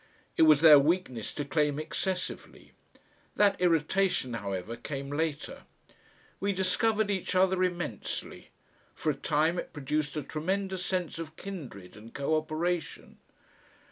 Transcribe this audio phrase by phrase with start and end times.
[0.35, 2.71] It was their weakness to claim excessively.
[3.35, 5.61] That irritation, however, came later.
[6.39, 8.49] We discovered each other immensely;
[8.95, 13.19] for a time it produced a tremendous sense of kindred and co operation.